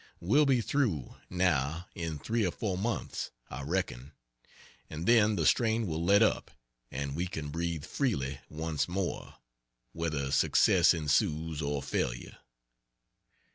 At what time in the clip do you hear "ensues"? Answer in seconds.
10.95-11.61